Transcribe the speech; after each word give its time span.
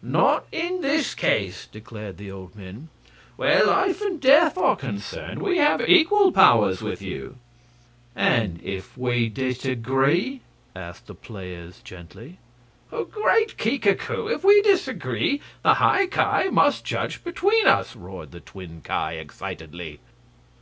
"Not 0.00 0.46
in 0.50 0.80
this 0.80 1.14
case," 1.14 1.66
declared 1.70 2.16
the 2.16 2.30
old 2.30 2.56
men. 2.56 2.88
"Where 3.36 3.66
life 3.66 4.00
and 4.00 4.18
death 4.18 4.56
are 4.56 4.76
concerned 4.76 5.42
we 5.42 5.58
have 5.58 5.86
equal 5.86 6.32
powers 6.32 6.80
with 6.80 7.02
you." 7.02 7.36
"And 8.16 8.62
if 8.62 8.96
we 8.96 9.28
disagree?" 9.28 10.40
asked 10.74 11.06
the 11.06 11.14
players, 11.14 11.82
gently. 11.84 12.38
"Great 12.90 13.58
Kika 13.58 13.98
koo! 13.98 14.26
If 14.26 14.42
we 14.42 14.62
disagree 14.62 15.42
the 15.62 15.74
High 15.74 16.06
Ki 16.06 16.48
must 16.48 16.86
judge 16.86 17.22
between 17.22 17.66
us!" 17.66 17.94
roared 17.94 18.32
the 18.32 18.40
twin 18.40 18.80
Ki, 18.82 19.16
excitedly. 19.18 20.00